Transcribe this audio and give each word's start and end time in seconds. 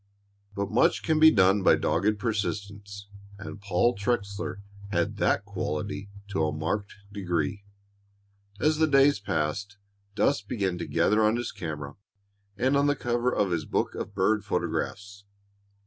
But 0.55 0.71
much 0.71 1.03
can 1.03 1.19
be 1.19 1.29
done 1.29 1.61
by 1.61 1.75
dogged 1.75 2.17
persistence, 2.17 3.07
and 3.37 3.61
Paul 3.61 3.93
Trexler 3.95 4.57
had 4.89 5.17
that 5.17 5.45
quality 5.45 6.09
to 6.29 6.43
a 6.43 6.51
marked 6.51 6.95
degree. 7.11 7.65
As 8.59 8.79
the 8.79 8.87
days 8.87 9.19
passed, 9.19 9.77
dust 10.15 10.47
began 10.47 10.79
to 10.79 10.87
gather 10.87 11.21
on 11.23 11.35
his 11.35 11.51
camera 11.51 11.97
and 12.57 12.75
on 12.75 12.87
the 12.87 12.95
cover 12.95 13.31
of 13.31 13.51
his 13.51 13.65
book 13.65 13.93
of 13.93 14.15
bird 14.15 14.43
photographs. 14.43 15.23